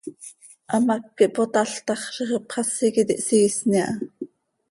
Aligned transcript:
Hamác 0.71 1.03
quih 1.15 1.33
potál 1.35 1.69
ta 1.85 1.93
x, 2.01 2.03
ziix 2.15 2.31
ipxasi 2.37 2.87
quih 2.93 3.03
iti 3.03 3.15
hsiisni 3.23 3.79
aha. 3.87 3.95